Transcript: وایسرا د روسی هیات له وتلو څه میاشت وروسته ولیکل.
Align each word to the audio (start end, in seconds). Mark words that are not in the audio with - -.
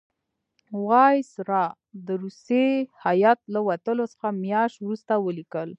وایسرا 0.87 1.65
د 2.07 2.09
روسی 2.21 2.65
هیات 3.05 3.39
له 3.53 3.59
وتلو 3.67 4.05
څه 4.15 4.27
میاشت 4.43 4.77
وروسته 4.79 5.13
ولیکل. 5.25 5.69